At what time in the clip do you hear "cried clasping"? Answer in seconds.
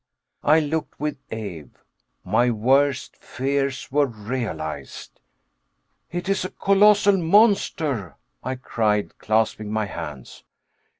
8.55-9.71